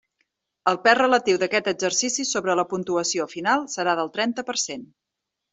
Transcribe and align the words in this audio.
El 0.71 0.79
pes 0.87 0.95
relatiu 0.99 1.37
d'aquest 1.43 1.69
exercici 1.73 2.25
sobre 2.29 2.57
la 2.63 2.67
puntuació 2.73 3.31
final 3.37 3.69
serà 3.77 3.97
del 4.01 4.13
trenta 4.17 4.49
per 4.53 4.61
cent. 4.67 4.91